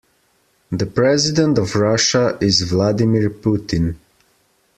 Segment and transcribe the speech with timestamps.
[0.71, 3.97] The president of Russia is Vladimir Putin.